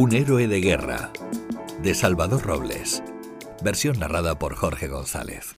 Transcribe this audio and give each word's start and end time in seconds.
Un 0.00 0.14
héroe 0.14 0.46
de 0.46 0.60
guerra, 0.60 1.10
de 1.82 1.92
Salvador 1.92 2.46
Robles. 2.46 3.02
Versión 3.64 3.98
narrada 3.98 4.38
por 4.38 4.54
Jorge 4.54 4.86
González. 4.86 5.56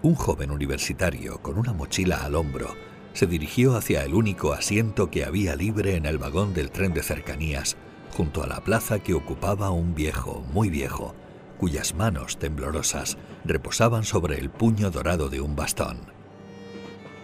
Un 0.00 0.14
joven 0.14 0.52
universitario 0.52 1.42
con 1.42 1.58
una 1.58 1.72
mochila 1.72 2.18
al 2.18 2.36
hombro 2.36 2.68
se 3.14 3.26
dirigió 3.26 3.76
hacia 3.76 4.04
el 4.04 4.14
único 4.14 4.52
asiento 4.52 5.10
que 5.10 5.24
había 5.24 5.56
libre 5.56 5.96
en 5.96 6.06
el 6.06 6.18
vagón 6.18 6.54
del 6.54 6.70
tren 6.70 6.94
de 6.94 7.02
cercanías 7.02 7.76
junto 8.16 8.42
a 8.42 8.46
la 8.46 8.62
plaza 8.64 9.00
que 9.00 9.12
ocupaba 9.12 9.68
un 9.68 9.94
viejo, 9.94 10.42
muy 10.50 10.70
viejo, 10.70 11.14
cuyas 11.58 11.94
manos 11.94 12.38
temblorosas 12.38 13.18
reposaban 13.44 14.04
sobre 14.04 14.38
el 14.38 14.48
puño 14.48 14.90
dorado 14.90 15.28
de 15.28 15.42
un 15.42 15.54
bastón. 15.54 15.98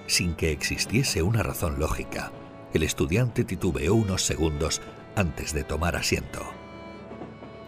Sin 0.07 0.35
que 0.35 0.51
existiese 0.53 1.23
una 1.23 1.43
razón 1.43 1.81
lógica, 1.81 2.31
el 2.75 2.83
estudiante 2.83 3.43
titubeó 3.45 3.95
unos 3.95 4.21
segundos 4.21 4.83
antes 5.17 5.55
de 5.55 5.65
tomar 5.65 5.97
asiento. 5.97 6.43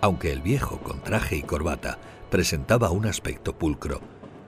Aunque 0.02 0.30
el 0.30 0.42
viejo 0.42 0.80
con 0.80 1.02
traje 1.02 1.36
y 1.36 1.42
corbata 1.42 1.98
presentaba 2.28 2.90
un 2.90 3.06
aspecto 3.06 3.56
pulcro, 3.56 4.02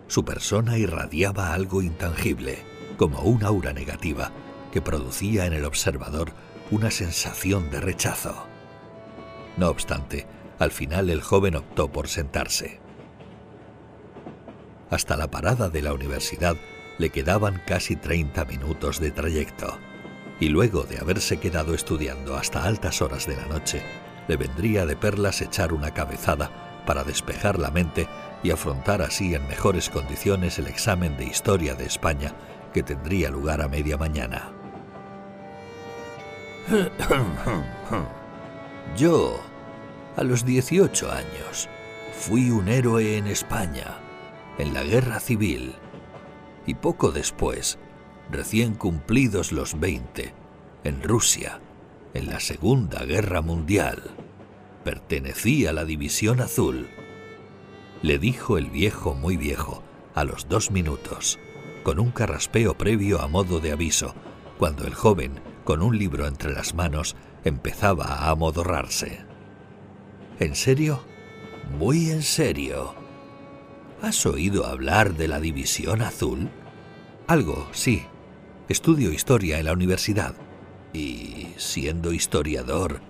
su 0.06 0.22
persona 0.26 0.76
irradiaba 0.76 1.54
algo 1.54 1.80
intangible, 1.80 2.58
como 2.98 3.22
una 3.22 3.46
aura 3.46 3.72
negativa 3.72 4.32
que 4.70 4.82
producía 4.82 5.46
en 5.46 5.54
el 5.54 5.64
observador 5.64 6.32
una 6.70 6.90
sensación 6.90 7.70
de 7.70 7.80
rechazo. 7.80 8.46
No 9.56 9.68
obstante, 9.68 10.26
al 10.58 10.70
final 10.70 11.10
el 11.10 11.22
joven 11.22 11.56
optó 11.56 11.90
por 11.90 12.08
sentarse. 12.08 12.80
Hasta 14.90 15.16
la 15.16 15.30
parada 15.30 15.68
de 15.68 15.82
la 15.82 15.92
universidad 15.92 16.56
le 16.98 17.10
quedaban 17.10 17.62
casi 17.66 17.96
30 17.96 18.44
minutos 18.44 19.00
de 19.00 19.10
trayecto, 19.10 19.78
y 20.40 20.48
luego 20.48 20.84
de 20.84 20.98
haberse 20.98 21.38
quedado 21.38 21.74
estudiando 21.74 22.36
hasta 22.36 22.64
altas 22.64 23.02
horas 23.02 23.26
de 23.26 23.36
la 23.36 23.46
noche, 23.46 23.82
le 24.28 24.36
vendría 24.36 24.86
de 24.86 24.96
perlas 24.96 25.40
echar 25.40 25.72
una 25.72 25.92
cabezada 25.92 26.82
para 26.86 27.04
despejar 27.04 27.58
la 27.58 27.70
mente 27.70 28.08
y 28.42 28.50
afrontar 28.50 29.02
así 29.02 29.34
en 29.34 29.46
mejores 29.48 29.90
condiciones 29.90 30.58
el 30.58 30.66
examen 30.68 31.16
de 31.16 31.24
historia 31.24 31.74
de 31.74 31.86
España 31.86 32.34
que 32.72 32.82
tendría 32.82 33.30
lugar 33.30 33.62
a 33.62 33.68
media 33.68 33.96
mañana. 33.96 34.52
Yo, 38.94 39.40
a 40.16 40.22
los 40.22 40.44
18 40.44 41.10
años, 41.10 41.68
fui 42.12 42.50
un 42.50 42.68
héroe 42.68 43.18
en 43.18 43.26
España, 43.26 43.98
en 44.58 44.72
la 44.72 44.82
guerra 44.82 45.20
civil, 45.20 45.74
y 46.66 46.74
poco 46.74 47.12
después, 47.12 47.78
recién 48.30 48.74
cumplidos 48.74 49.52
los 49.52 49.78
20, 49.78 50.32
en 50.84 51.02
Rusia, 51.02 51.60
en 52.14 52.28
la 52.28 52.40
Segunda 52.40 53.04
Guerra 53.04 53.42
Mundial. 53.42 54.02
Pertenecí 54.84 55.66
a 55.66 55.72
la 55.72 55.84
División 55.84 56.40
Azul. 56.40 56.88
Le 58.02 58.18
dijo 58.18 58.56
el 58.56 58.70
viejo 58.70 59.14
muy 59.14 59.36
viejo, 59.36 59.82
a 60.14 60.24
los 60.24 60.48
dos 60.48 60.70
minutos, 60.70 61.38
con 61.82 61.98
un 61.98 62.10
carraspeo 62.10 62.78
previo 62.78 63.20
a 63.20 63.28
modo 63.28 63.60
de 63.60 63.72
aviso, 63.72 64.14
cuando 64.58 64.86
el 64.86 64.94
joven, 64.94 65.40
con 65.64 65.82
un 65.82 65.98
libro 65.98 66.26
entre 66.26 66.52
las 66.52 66.74
manos, 66.74 67.16
empezaba 67.48 68.06
a 68.06 68.30
amodorrarse. 68.30 69.20
¿En 70.38 70.54
serio? 70.54 71.04
Muy 71.78 72.10
en 72.10 72.22
serio. 72.22 72.94
¿Has 74.02 74.26
oído 74.26 74.66
hablar 74.66 75.14
de 75.14 75.28
la 75.28 75.40
División 75.40 76.02
Azul? 76.02 76.50
Algo, 77.26 77.68
sí. 77.72 78.04
Estudio 78.68 79.12
historia 79.12 79.58
en 79.58 79.66
la 79.66 79.72
universidad. 79.72 80.34
Y 80.92 81.48
siendo 81.56 82.12
historiador, 82.12 83.00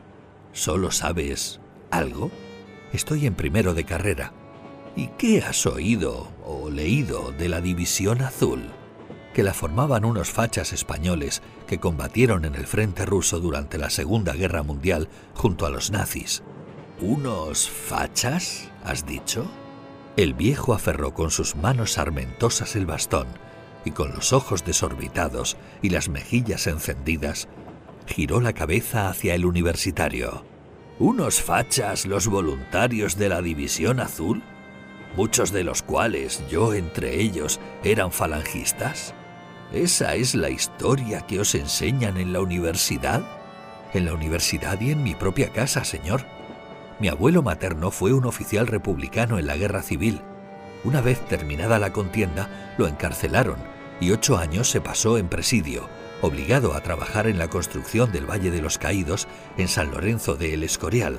¿solo 0.52 0.90
sabes 0.90 1.60
algo? 1.90 2.30
Estoy 2.92 3.26
en 3.26 3.34
primero 3.34 3.74
de 3.74 3.84
carrera. 3.84 4.32
¿Y 4.94 5.08
qué 5.18 5.42
has 5.42 5.66
oído 5.66 6.28
o 6.44 6.70
leído 6.70 7.32
de 7.32 7.48
la 7.48 7.60
División 7.60 8.22
Azul? 8.22 8.62
Que 9.36 9.42
la 9.42 9.52
formaban 9.52 10.06
unos 10.06 10.30
fachas 10.30 10.72
españoles 10.72 11.42
que 11.66 11.78
combatieron 11.78 12.46
en 12.46 12.54
el 12.54 12.66
frente 12.66 13.04
ruso 13.04 13.38
durante 13.38 13.76
la 13.76 13.90
Segunda 13.90 14.32
Guerra 14.32 14.62
Mundial 14.62 15.10
junto 15.34 15.66
a 15.66 15.70
los 15.70 15.90
nazis. 15.90 16.42
¿Unos 17.02 17.68
fachas? 17.68 18.70
¿Has 18.82 19.04
dicho? 19.04 19.44
El 20.16 20.32
viejo 20.32 20.72
aferró 20.72 21.12
con 21.12 21.30
sus 21.30 21.54
manos 21.54 21.98
armentosas 21.98 22.76
el 22.76 22.86
bastón 22.86 23.26
y 23.84 23.90
con 23.90 24.14
los 24.14 24.32
ojos 24.32 24.64
desorbitados 24.64 25.58
y 25.82 25.90
las 25.90 26.08
mejillas 26.08 26.66
encendidas, 26.66 27.46
giró 28.06 28.40
la 28.40 28.54
cabeza 28.54 29.10
hacia 29.10 29.34
el 29.34 29.44
universitario. 29.44 30.46
¿Unos 30.98 31.42
fachas 31.42 32.06
los 32.06 32.26
voluntarios 32.26 33.18
de 33.18 33.28
la 33.28 33.42
División 33.42 34.00
Azul? 34.00 34.42
Muchos 35.14 35.52
de 35.52 35.62
los 35.62 35.82
cuales, 35.82 36.42
yo 36.48 36.72
entre 36.72 37.20
ellos, 37.20 37.60
eran 37.84 38.12
falangistas. 38.12 39.14
¿Esa 39.72 40.14
es 40.14 40.36
la 40.36 40.48
historia 40.48 41.22
que 41.22 41.40
os 41.40 41.56
enseñan 41.56 42.18
en 42.18 42.32
la 42.32 42.40
universidad? 42.40 43.22
En 43.94 44.04
la 44.04 44.14
universidad 44.14 44.80
y 44.80 44.92
en 44.92 45.02
mi 45.02 45.16
propia 45.16 45.52
casa, 45.52 45.84
señor. 45.84 46.22
Mi 47.00 47.08
abuelo 47.08 47.42
materno 47.42 47.90
fue 47.90 48.12
un 48.12 48.26
oficial 48.26 48.68
republicano 48.68 49.40
en 49.40 49.46
la 49.46 49.56
guerra 49.56 49.82
civil. 49.82 50.20
Una 50.84 51.00
vez 51.00 51.20
terminada 51.26 51.80
la 51.80 51.92
contienda, 51.92 52.74
lo 52.78 52.86
encarcelaron 52.86 53.56
y 54.00 54.12
ocho 54.12 54.38
años 54.38 54.70
se 54.70 54.80
pasó 54.80 55.18
en 55.18 55.28
presidio, 55.28 55.88
obligado 56.22 56.74
a 56.74 56.82
trabajar 56.82 57.26
en 57.26 57.38
la 57.38 57.48
construcción 57.48 58.12
del 58.12 58.30
Valle 58.30 58.52
de 58.52 58.62
los 58.62 58.78
Caídos 58.78 59.26
en 59.56 59.66
San 59.66 59.90
Lorenzo 59.90 60.36
de 60.36 60.54
El 60.54 60.62
Escorial. 60.62 61.18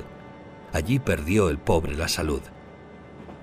Allí 0.72 0.98
perdió 0.98 1.50
el 1.50 1.58
pobre 1.58 1.96
la 1.96 2.08
salud. 2.08 2.40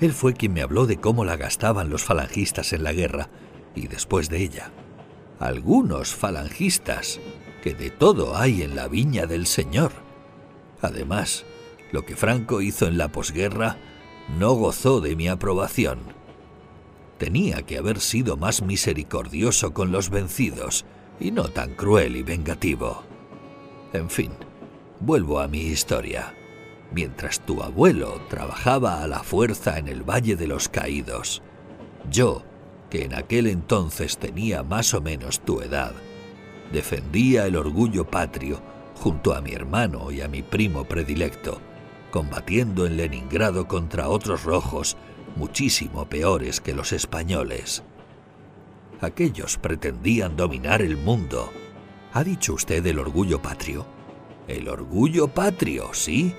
Él 0.02 0.14
fue 0.14 0.34
quien 0.34 0.54
me 0.54 0.64
habló 0.64 0.88
de 0.88 0.98
cómo 0.98 1.26
la 1.26 1.38
gastaban 1.38 1.92
los 1.92 2.04
falangistas 2.04 2.74
en 2.74 2.84
la 2.84 2.92
guerra 2.92 3.30
y 3.76 3.88
después 3.88 4.30
de 4.30 4.40
ella 4.40 4.72
algunos 5.40 6.13
falangistas, 6.13 7.19
que 7.62 7.73
de 7.73 7.90
todo 7.90 8.38
hay 8.38 8.62
en 8.62 8.75
la 8.75 8.88
viña 8.88 9.25
del 9.25 9.47
Señor. 9.47 9.91
Además, 10.81 11.46
lo 11.91 12.06
que 12.06 12.16
Franco 12.16 12.62
hizo 12.62 12.88
en 12.88 12.97
la 12.97 13.09
posguerra 13.12 13.78
no 14.38 14.53
gozó 14.53 15.01
de 15.01 15.16
mi 15.16 15.28
aprobación. 15.28 16.00
Tenía 17.18 17.63
que 17.63 17.78
haber 17.78 18.01
sido 18.01 18.38
más 18.38 18.62
misericordioso 18.62 19.74
con 19.74 19.91
los 19.91 20.09
vencidos 20.09 20.86
y 21.19 21.31
no 21.31 21.50
tan 21.50 21.75
cruel 21.75 22.15
y 22.18 22.24
vengativo. 22.24 23.04
En 23.94 24.10
fin, 24.10 24.31
vuelvo 25.00 25.39
a 25.39 25.48
mi 25.48 25.62
historia. 25.62 26.33
Mientras 26.92 27.39
tu 27.39 27.63
abuelo 27.63 28.21
trabajaba 28.30 29.01
a 29.01 29.07
la 29.07 29.24
fuerza 29.24 29.80
en 29.80 29.88
el 29.88 30.04
Valle 30.04 30.36
de 30.36 30.48
los 30.48 30.69
Caídos, 30.69 31.42
yo 32.12 32.44
que 32.95 33.03
en 33.03 33.13
aquel 33.13 33.47
entonces 33.47 34.18
tenía 34.18 34.63
más 34.63 34.94
o 34.94 35.01
menos 35.01 35.42
tu 35.42 35.59
edad, 35.59 35.92
defendía 36.71 37.45
el 37.45 37.57
orgullo 37.57 38.09
patrio 38.09 38.62
junto 38.95 39.33
a 39.33 39.42
mi 39.42 39.51
hermano 39.51 40.12
y 40.13 40.21
a 40.21 40.30
mi 40.30 40.44
primo 40.44 40.86
predilecto, 40.86 41.59
combatiendo 42.09 42.86
en 42.86 42.95
Leningrado 42.95 43.68
contra 43.68 44.07
otros 44.07 44.45
rojos 44.45 44.95
muchísimo 45.36 46.06
peores 46.06 46.62
que 46.62 46.74
los 46.74 46.94
españoles. 46.94 47.83
Aquellos 49.01 49.57
pretendían 49.57 50.38
dominar 50.38 50.81
el 50.81 50.95
mundo. 50.95 51.51
¿Ha 52.13 52.24
dicho 52.24 52.53
usted 52.53 52.86
el 52.86 53.00
orgullo 53.00 53.41
patrio? 53.41 53.86
El 54.48 54.69
orgullo 54.69 55.27
patrio, 55.27 55.89
sí, 55.91 56.33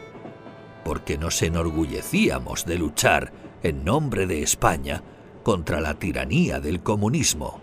porque 0.86 1.18
nos 1.18 1.42
enorgullecíamos 1.42 2.64
de 2.64 2.78
luchar 2.78 3.30
en 3.62 3.84
nombre 3.84 4.26
de 4.26 4.42
España 4.42 5.02
contra 5.46 5.80
la 5.80 5.94
tiranía 5.94 6.58
del 6.58 6.82
comunismo. 6.82 7.60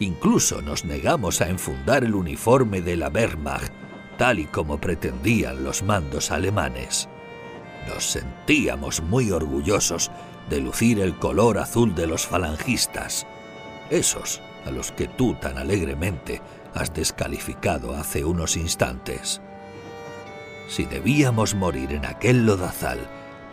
Incluso 0.00 0.60
nos 0.60 0.84
negamos 0.84 1.40
a 1.40 1.48
enfundar 1.48 2.04
el 2.04 2.14
uniforme 2.14 2.82
de 2.82 2.94
la 2.94 3.08
Wehrmacht, 3.08 3.72
tal 4.18 4.38
y 4.38 4.44
como 4.44 4.78
pretendían 4.78 5.64
los 5.64 5.82
mandos 5.82 6.30
alemanes. 6.30 7.08
Nos 7.88 8.04
sentíamos 8.04 9.00
muy 9.00 9.30
orgullosos 9.30 10.10
de 10.50 10.60
lucir 10.60 11.00
el 11.00 11.16
color 11.16 11.56
azul 11.56 11.94
de 11.94 12.06
los 12.06 12.26
falangistas, 12.26 13.26
esos 13.88 14.42
a 14.66 14.70
los 14.70 14.92
que 14.92 15.08
tú 15.08 15.36
tan 15.40 15.56
alegremente 15.56 16.42
has 16.74 16.92
descalificado 16.92 17.96
hace 17.96 18.26
unos 18.26 18.58
instantes. 18.58 19.40
Si 20.68 20.84
debíamos 20.84 21.54
morir 21.54 21.92
en 21.92 22.04
aquel 22.04 22.44
lodazal 22.44 22.98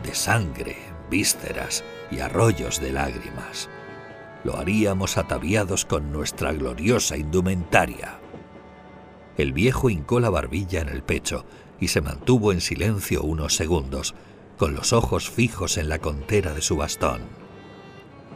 de 0.04 0.14
sangre, 0.14 0.78
vísceras 1.10 1.84
y 2.12 2.20
arroyos 2.20 2.80
de 2.80 2.92
lágrimas, 2.92 3.70
lo 4.44 4.58
haríamos 4.58 5.18
ataviados 5.18 5.86
con 5.86 6.12
nuestra 6.12 6.52
gloriosa 6.52 7.18
indumentaria. 7.18 8.20
El 9.38 9.54
viejo 9.54 9.90
hincó 9.90 10.20
la 10.20 10.30
barbilla 10.30 10.82
en 10.82 10.90
el 10.90 11.02
pecho 11.02 11.46
y 11.80 11.88
se 11.88 12.02
mantuvo 12.02 12.52
en 12.52 12.62
silencio 12.62 13.24
unos 13.24 13.56
segundos, 13.56 14.14
con 14.58 14.76
los 14.76 14.94
ojos 14.94 15.30
fijos 15.30 15.78
en 15.78 15.90
la 15.90 16.00
contera 16.00 16.54
de 16.54 16.62
su 16.62 16.76
bastón. 16.76 17.22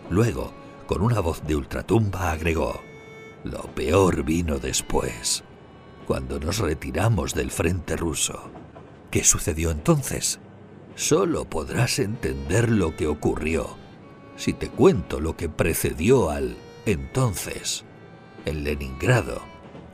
Luego, 0.10 0.54
con 0.88 1.02
una 1.02 1.20
voz 1.20 1.46
de 1.46 1.56
ultratumba, 1.56 2.32
agregó, 2.32 2.82
Lo 3.44 3.64
peor 3.76 4.24
vino 4.24 4.58
después, 4.58 5.44
cuando 6.08 6.40
nos 6.40 6.60
retiramos 6.60 7.34
del 7.34 7.52
frente 7.52 7.96
ruso. 7.96 8.50
¿Qué 9.12 9.24
sucedió 9.24 9.72
entonces? 9.72 10.40
Solo 10.98 11.46
podrás 11.46 12.00
entender 12.00 12.70
lo 12.70 12.98
que 12.98 13.08
ocurrió 13.08 13.78
si 14.38 14.54
te 14.54 14.70
cuento 14.70 15.20
lo 15.20 15.36
que 15.36 15.50
precedió 15.50 16.30
al 16.30 16.56
entonces. 16.86 17.84
En 18.46 18.64
Leningrado, 18.64 19.42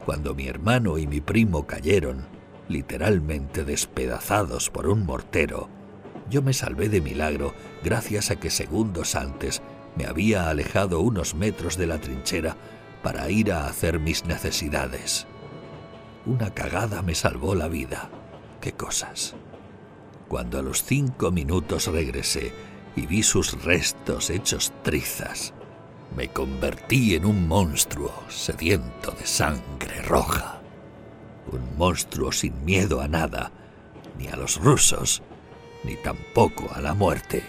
cuando 0.06 0.36
mi 0.36 0.48
hermano 0.48 0.98
y 0.98 1.08
mi 1.08 1.22
primo 1.22 1.66
cayeron, 1.66 2.28
literalmente 2.68 3.64
despedazados 3.64 4.70
por 4.70 4.88
un 4.88 5.06
mortero, 5.06 5.70
yo 6.30 6.42
me 6.42 6.54
salvé 6.54 6.90
de 6.90 7.02
milagro 7.02 7.54
gracias 7.84 8.32
a 8.32 8.36
que 8.36 8.50
segundos 8.50 9.16
antes 9.16 9.62
me 9.96 10.06
había 10.06 10.50
alejado 10.50 11.00
unos 11.00 11.36
metros 11.36 11.78
de 11.78 11.88
la 11.88 12.00
trinchera 12.00 12.58
para 13.02 13.30
ir 13.30 13.52
a 13.52 13.68
hacer 13.68 14.00
mis 14.00 14.26
necesidades. 14.26 15.26
Una 16.26 16.54
cagada 16.54 17.02
me 17.02 17.16
salvó 17.16 17.56
la 17.56 17.68
vida. 17.68 18.10
¿Qué 18.62 18.72
cosas? 18.74 19.36
Cuando 20.34 20.58
a 20.58 20.64
los 20.64 20.84
cinco 20.84 21.30
minutos 21.30 21.86
regresé 21.86 22.54
y 22.96 23.06
vi 23.06 23.22
sus 23.22 23.64
restos 23.64 24.32
hechos 24.32 24.74
trizas, 24.82 25.54
me 26.18 26.30
convertí 26.30 27.14
en 27.14 27.28
un 27.28 27.48
monstruo 27.48 28.12
sediento 28.30 29.12
de 29.12 29.28
sangre 29.28 30.02
roja. 30.02 30.60
Un 31.52 31.78
monstruo 31.78 32.32
sin 32.32 32.66
miedo 32.66 33.00
a 33.00 33.08
nada, 33.08 33.52
ni 34.18 34.26
a 34.26 34.36
los 34.36 34.60
rusos, 34.60 35.22
ni 35.84 35.98
tampoco 35.98 36.68
a 36.74 36.82
la 36.82 36.96
muerte. 36.96 37.44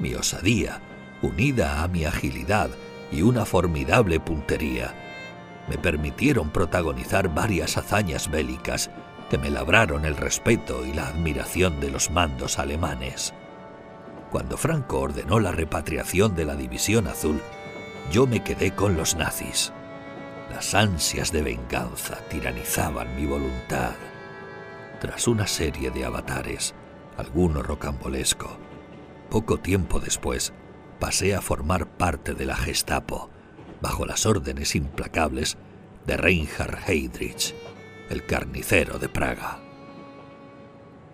Mi 0.00 0.16
osadía, 0.16 0.82
unida 1.22 1.84
a 1.84 1.86
mi 1.86 2.06
agilidad 2.06 2.70
y 3.12 3.22
una 3.22 3.44
formidable 3.44 4.18
puntería, 4.18 4.92
me 5.68 5.78
permitieron 5.78 6.50
protagonizar 6.50 7.32
varias 7.32 7.76
hazañas 7.78 8.28
bélicas 8.28 8.90
que 9.30 9.38
me 9.38 9.50
labraron 9.50 10.04
el 10.04 10.16
respeto 10.16 10.84
y 10.84 10.92
la 10.92 11.08
admiración 11.08 11.80
de 11.80 11.90
los 11.90 12.10
mandos 12.10 12.58
alemanes. 12.58 13.34
Cuando 14.30 14.56
Franco 14.56 15.00
ordenó 15.00 15.40
la 15.40 15.52
repatriación 15.52 16.34
de 16.34 16.44
la 16.44 16.56
División 16.56 17.06
Azul, 17.06 17.40
yo 18.10 18.26
me 18.26 18.42
quedé 18.42 18.74
con 18.74 18.96
los 18.96 19.16
nazis. 19.16 19.72
Las 20.50 20.74
ansias 20.74 21.32
de 21.32 21.42
venganza 21.42 22.18
tiranizaban 22.28 23.16
mi 23.16 23.26
voluntad. 23.26 23.94
Tras 25.00 25.26
una 25.26 25.46
serie 25.46 25.90
de 25.90 26.04
avatares, 26.04 26.74
alguno 27.16 27.62
rocambolesco. 27.62 28.58
Poco 29.30 29.58
tiempo 29.58 30.00
después, 30.00 30.52
pasé 30.98 31.34
a 31.34 31.40
formar 31.40 31.86
parte 31.86 32.34
de 32.34 32.46
la 32.46 32.56
Gestapo, 32.56 33.30
bajo 33.80 34.06
las 34.06 34.26
órdenes 34.26 34.74
implacables 34.74 35.56
de 36.06 36.16
Reinhard 36.16 36.78
Heydrich, 36.86 37.54
el 38.10 38.24
carnicero 38.24 38.98
de 38.98 39.08
Praga. 39.08 39.60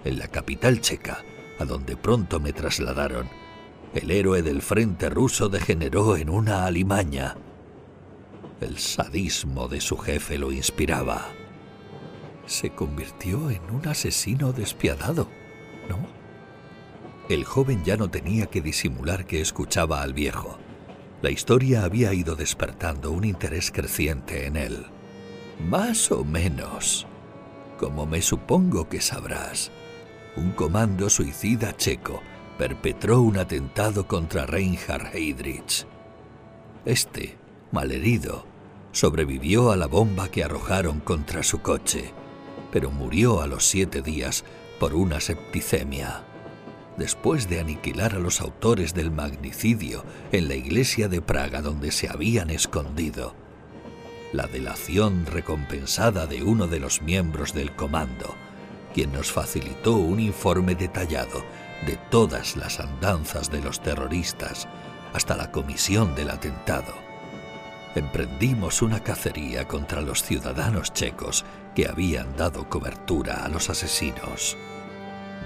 En 0.04 0.19
la 0.19 0.28
capital 0.28 0.81
checa, 0.81 1.25
a 1.58 1.64
donde 1.64 1.96
pronto 1.96 2.40
me 2.40 2.52
trasladaron, 2.52 3.28
el 3.94 4.10
héroe 4.10 4.42
del 4.42 4.62
frente 4.62 5.10
ruso 5.10 5.48
degeneró 5.48 6.16
en 6.16 6.31
una 6.31 6.66
alimaña. 6.66 7.37
El 8.60 8.78
sadismo 8.78 9.69
de 9.69 9.81
su 9.81 9.96
jefe 9.96 10.38
lo 10.38 10.52
inspiraba. 10.52 11.28
Se 12.46 12.70
convirtió 12.70 13.50
en 13.50 13.62
un 13.70 13.86
asesino 13.88 14.52
despiadado 14.52 15.28
el 17.34 17.44
joven 17.44 17.84
ya 17.84 17.96
no 17.96 18.10
tenía 18.10 18.46
que 18.46 18.60
disimular 18.60 19.25
que 19.25 19.40
escuchaba 19.40 20.02
al 20.02 20.14
viejo. 20.14 20.58
La 21.22 21.31
historia 21.31 21.84
había 21.84 22.12
ido 22.12 22.34
despertando 22.34 23.12
un 23.12 23.25
interés 23.25 23.70
creciente 23.70 24.46
en 24.46 24.56
él. 24.56 24.86
Más 25.68 26.10
o 26.10 26.24
menos. 26.24 27.06
Como 27.78 28.06
me 28.06 28.22
supongo 28.22 28.88
que 28.88 29.00
sabrás, 29.00 29.70
un 30.36 30.52
comando 30.52 31.10
suicida 31.10 31.76
checo 31.76 32.22
perpetró 32.58 33.20
un 33.20 33.36
atentado 33.36 34.06
contra 34.08 34.46
Reinhard 34.46 35.14
Heydrich. 35.14 35.86
Este, 36.84 37.36
malherido, 37.72 38.46
sobrevivió 38.92 39.70
a 39.70 39.76
la 39.76 39.86
bomba 39.86 40.28
que 40.28 40.42
arrojaron 40.42 40.98
contra 41.00 41.42
su 41.42 41.60
coche, 41.60 42.12
pero 42.72 42.90
murió 42.90 43.42
a 43.42 43.46
los 43.46 43.64
siete 43.66 44.02
días 44.02 44.44
por 44.80 44.94
una 44.94 45.20
septicemia. 45.20 46.24
Después 46.96 47.48
de 47.48 47.60
aniquilar 47.60 48.14
a 48.14 48.18
los 48.18 48.40
autores 48.40 48.94
del 48.94 49.10
magnicidio 49.10 50.04
en 50.32 50.48
la 50.48 50.54
iglesia 50.54 51.08
de 51.08 51.20
Praga 51.20 51.62
donde 51.62 51.92
se 51.92 52.08
habían 52.08 52.50
escondido, 52.50 53.34
la 54.32 54.47
delación 54.47 55.27
recompensada 55.27 56.27
de 56.27 56.43
uno 56.43 56.67
de 56.67 56.81
los 56.81 57.03
miembros 57.03 57.53
del 57.53 57.75
comando, 57.75 58.35
quien 58.94 59.12
nos 59.12 59.32
facilitó 59.32 59.97
un 59.97 60.21
informe 60.21 60.75
detallado 60.75 61.44
de 61.87 61.97
todas 62.11 62.56
las 62.56 62.81
andanzas 62.81 63.50
de 63.50 63.61
los 63.61 63.81
terroristas 63.81 64.69
hasta 65.12 65.37
la 65.37 65.50
comisión 65.50 66.15
del 66.15 66.31
atentado. 66.31 66.94
Emprendimos 67.94 68.82
una 68.82 69.00
cacería 69.00 69.67
contra 69.67 70.00
los 70.00 70.23
ciudadanos 70.23 70.93
checos 70.93 71.44
que 71.75 71.89
habían 71.89 72.37
dado 72.37 72.69
cobertura 72.69 73.44
a 73.44 73.49
los 73.49 73.69
asesinos. 73.69 74.56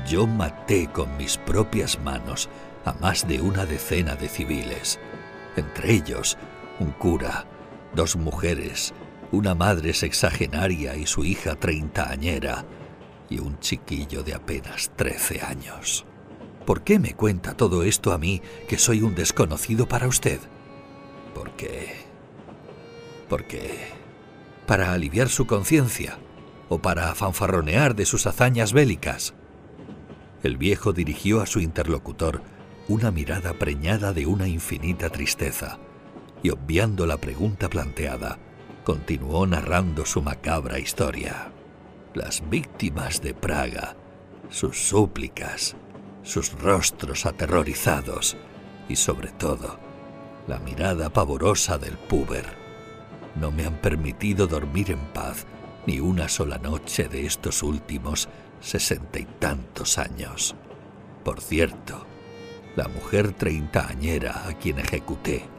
Yo 0.07 0.27
maté 0.27 0.89
con 0.89 1.17
mis 1.17 1.39
propias 1.39 1.99
manos 2.01 2.51
a 2.85 2.93
más 2.95 3.27
de 3.27 3.41
una 3.41 3.65
decena 3.65 4.15
de 4.17 4.29
civiles, 4.29 4.99
entre 5.57 5.93
ellos 5.93 6.37
un 6.81 6.91
cura, 6.91 7.47
dos 7.95 8.17
mujeres, 8.17 8.95
una 9.33 9.55
madre 9.55 9.95
sexagenaria 9.95 10.97
y 10.97 11.07
su 11.07 11.25
hija 11.25 11.57
treintañera, 11.57 12.65
y 13.31 13.39
un 13.39 13.59
chiquillo 13.59 14.23
de 14.23 14.35
apenas 14.35 14.91
trece 14.97 15.41
años. 15.41 16.05
¿Por 16.67 16.83
qué 16.83 16.99
me 16.99 17.15
cuenta 17.15 17.57
todo 17.57 17.83
esto 17.83 18.13
a 18.13 18.19
mí, 18.19 18.43
que 18.69 18.79
soy 18.79 19.03
un 19.03 19.15
desconocido 19.15 19.87
para 19.87 20.09
usted? 20.09 20.41
Porque... 21.35 21.95
Porque... 23.29 23.93
Para 24.67 24.93
aliviar 24.93 25.29
su 25.29 25.47
conciencia, 25.47 26.19
o 26.69 26.79
para 26.79 27.15
fanfarronear 27.15 27.95
de 27.95 28.07
sus 28.07 28.27
hazañas 28.27 28.73
bélicas. 28.73 29.35
El 30.43 30.57
viejo 30.57 30.93
dirigió 30.93 31.41
a 31.41 31.47
su 31.47 31.61
interlocutor 31.61 32.43
una 32.89 33.11
mirada 33.11 33.55
preñada 33.55 34.13
de 34.13 34.27
una 34.27 34.49
infinita 34.49 35.11
tristeza, 35.11 35.79
y 36.45 36.51
obviando 36.51 37.07
la 37.07 37.17
pregunta 37.17 37.71
planteada, 37.71 38.39
continuó 38.85 39.47
narrando 39.47 40.05
su 40.05 40.21
macabra 40.21 40.79
historia. 40.79 41.51
Las 42.13 42.49
víctimas 42.51 43.23
de 43.23 43.33
Praga, 43.33 43.97
sus 44.51 44.77
súplicas, 44.77 45.75
sus 46.23 46.53
rostros 46.61 47.25
aterrorizados 47.25 48.37
y 48.91 48.97
sobre 48.97 49.29
todo 49.29 49.79
la 50.47 50.59
mirada 50.59 51.09
pavorosa 51.09 51.79
del 51.79 51.97
puber 51.97 52.45
no 53.37 53.51
me 53.51 53.65
han 53.65 53.81
permitido 53.81 54.47
dormir 54.47 54.91
en 54.91 55.01
paz 55.15 55.47
ni 55.87 55.99
una 55.99 56.29
sola 56.29 56.59
noche 56.59 57.09
de 57.09 57.25
estos 57.25 57.63
últimos 57.63 58.29
sesenta 58.61 59.19
y 59.19 59.25
tantos 59.25 59.97
años. 59.97 60.55
Por 61.25 61.41
cierto, 61.41 62.07
la 62.77 62.87
mujer 62.89 63.33
treintañera 63.33 64.47
a 64.47 64.53
quien 64.53 64.79
ejecuté 64.79 65.54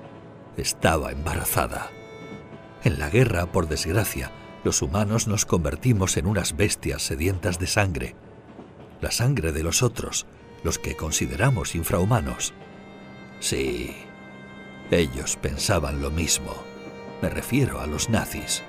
estaba 0.57 1.11
embarazada. 1.11 1.91
En 2.83 2.99
la 2.99 3.09
guerra, 3.09 3.51
por 3.51 3.67
desgracia, 3.67 4.31
los 4.63 4.81
humanos 4.81 5.27
nos 5.27 5.45
convertimos 5.45 6.17
en 6.17 6.27
unas 6.27 6.55
bestias 6.55 7.03
sedientas 7.03 7.59
de 7.59 7.67
sangre. 7.67 8.15
La 9.01 9.11
sangre 9.11 9.51
de 9.51 9.63
los 9.63 9.83
otros, 9.83 10.25
los 10.63 10.79
que 10.79 10.95
consideramos 10.95 11.75
infrahumanos. 11.75 12.53
Sí, 13.39 13.95
ellos 14.91 15.37
pensaban 15.37 16.01
lo 16.01 16.11
mismo. 16.11 16.53
Me 17.21 17.29
refiero 17.29 17.81
a 17.81 17.87
los 17.87 18.09
nazis. 18.09 18.63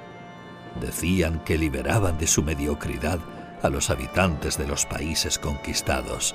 Decían 0.81 1.43
que 1.45 1.59
liberaban 1.59 2.19
de 2.19 2.26
su 2.26 2.43
mediocridad 2.43 3.21
a 3.62 3.69
los 3.69 3.90
habitantes 3.90 4.59
de 4.59 4.66
los 4.66 4.87
países 4.87 5.38
conquistados, 5.38 6.35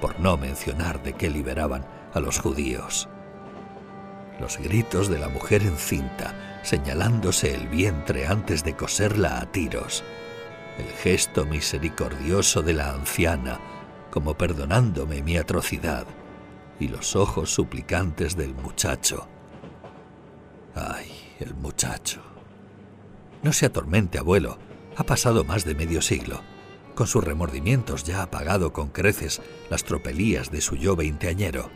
por 0.00 0.18
no 0.20 0.36
mencionar 0.36 1.02
de 1.02 1.14
que 1.14 1.30
liberaban 1.30 1.86
a 2.12 2.20
los 2.20 2.38
judíos. 2.38 3.08
Los 4.44 4.58
gritos 4.58 5.08
de 5.08 5.18
la 5.18 5.30
mujer 5.30 5.62
encinta, 5.62 6.60
señalándose 6.62 7.54
el 7.54 7.66
vientre 7.66 8.26
antes 8.26 8.62
de 8.62 8.76
coserla 8.76 9.38
a 9.38 9.50
tiros, 9.50 10.04
el 10.76 10.84
gesto 10.98 11.46
misericordioso 11.46 12.60
de 12.60 12.74
la 12.74 12.90
anciana, 12.90 13.58
como 14.10 14.36
perdonándome 14.36 15.22
mi 15.22 15.38
atrocidad, 15.38 16.04
y 16.78 16.88
los 16.88 17.16
ojos 17.16 17.54
suplicantes 17.54 18.36
del 18.36 18.54
muchacho. 18.54 19.26
Ay, 20.74 21.10
el 21.40 21.54
muchacho. 21.54 22.20
No 23.42 23.50
se 23.50 23.64
atormente, 23.64 24.18
abuelo. 24.18 24.58
Ha 24.98 25.04
pasado 25.04 25.44
más 25.44 25.64
de 25.64 25.74
medio 25.74 26.02
siglo. 26.02 26.42
Con 26.94 27.06
sus 27.06 27.24
remordimientos 27.24 28.04
ya 28.04 28.22
ha 28.22 28.30
pagado 28.30 28.74
con 28.74 28.90
creces 28.90 29.40
las 29.70 29.84
tropelías 29.84 30.50
de 30.50 30.60
su 30.60 30.76
yo 30.76 30.96
veinteañero. 30.96 31.70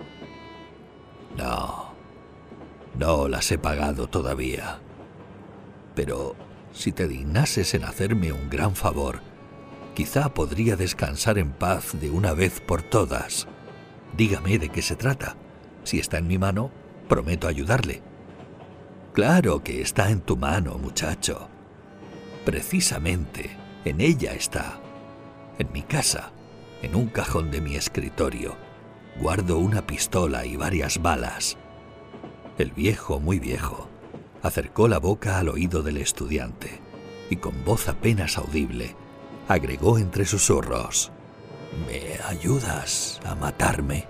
No, 1.34 1.87
no 2.98 3.28
las 3.28 3.50
he 3.52 3.58
pagado 3.58 4.08
todavía. 4.08 4.80
Pero 5.94 6.36
si 6.72 6.92
te 6.92 7.08
dignases 7.08 7.74
en 7.74 7.84
hacerme 7.84 8.32
un 8.32 8.50
gran 8.50 8.74
favor, 8.74 9.20
quizá 9.94 10.34
podría 10.34 10.76
descansar 10.76 11.38
en 11.38 11.52
paz 11.52 11.98
de 12.00 12.10
una 12.10 12.34
vez 12.34 12.60
por 12.60 12.82
todas. 12.82 13.46
Dígame 14.16 14.58
de 14.58 14.68
qué 14.68 14.82
se 14.82 14.96
trata. 14.96 15.36
Si 15.84 15.98
está 15.98 16.18
en 16.18 16.26
mi 16.26 16.38
mano, 16.38 16.70
prometo 17.08 17.48
ayudarle. 17.48 18.02
Claro 19.12 19.62
que 19.62 19.80
está 19.80 20.10
en 20.10 20.20
tu 20.20 20.36
mano, 20.36 20.76
muchacho. 20.78 21.48
Precisamente 22.44 23.50
en 23.84 24.00
ella 24.00 24.34
está. 24.34 24.80
En 25.58 25.72
mi 25.72 25.82
casa, 25.82 26.32
en 26.82 26.94
un 26.94 27.08
cajón 27.08 27.50
de 27.50 27.60
mi 27.60 27.74
escritorio, 27.74 28.56
guardo 29.20 29.58
una 29.58 29.86
pistola 29.86 30.46
y 30.46 30.56
varias 30.56 31.00
balas. 31.02 31.56
El 32.58 32.72
viejo, 32.72 33.20
muy 33.20 33.38
viejo, 33.38 33.88
acercó 34.42 34.88
la 34.88 34.98
boca 34.98 35.38
al 35.38 35.48
oído 35.48 35.82
del 35.82 35.96
estudiante 35.96 36.80
y 37.30 37.36
con 37.36 37.64
voz 37.64 37.88
apenas 37.88 38.36
audible 38.36 38.96
agregó 39.48 39.98
entre 39.98 40.26
susurros, 40.26 41.12
¿Me 41.86 42.18
ayudas 42.26 43.20
a 43.24 43.34
matarme? 43.34 44.06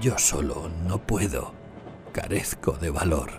Yo 0.00 0.18
solo 0.18 0.70
no 0.86 0.98
puedo. 0.98 1.54
Carezco 2.12 2.72
de 2.72 2.90
valor. 2.90 3.30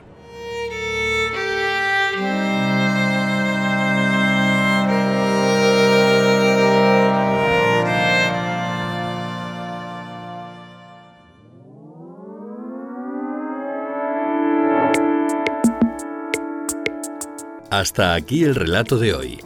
Hasta 17.74 18.14
aquí 18.14 18.44
el 18.44 18.54
relato 18.54 19.00
de 19.00 19.16
hoy. 19.16 19.40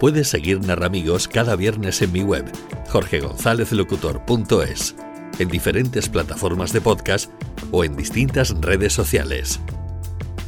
Puedes 0.00 0.26
seguir 0.26 0.60
Narramigos 0.60 1.28
cada 1.28 1.54
viernes 1.54 2.02
en 2.02 2.10
mi 2.10 2.24
web, 2.24 2.50
jorgegonzalezlocutor.es, 2.88 4.96
en 5.38 5.46
diferentes 5.46 6.08
plataformas 6.08 6.72
de 6.72 6.80
podcast 6.80 7.30
o 7.70 7.84
en 7.84 7.96
distintas 7.96 8.60
redes 8.60 8.92
sociales. 8.92 9.60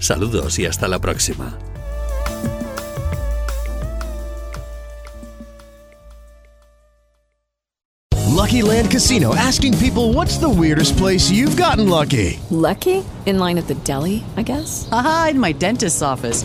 Saludos 0.00 0.58
y 0.58 0.66
hasta 0.66 0.88
la 0.88 0.98
próxima. 0.98 1.56
Lucky 8.26 8.62
Land 8.62 8.90
Casino 8.90 9.36
asking 9.36 9.78
people 9.78 10.12
what's 10.12 10.38
the 10.38 10.48
weirdest 10.48 10.96
place 10.96 11.30
you've 11.30 11.56
gotten 11.56 11.88
lucky? 11.88 12.40
Lucky? 12.50 13.04
In 13.26 13.38
line 13.38 13.58
at 13.58 13.68
the 13.68 13.76
deli, 13.84 14.24
I 14.36 14.42
guess? 14.42 14.88
Aha, 14.90 15.28
in 15.30 15.38
my 15.38 15.52
dentist's 15.52 16.02
office. 16.02 16.44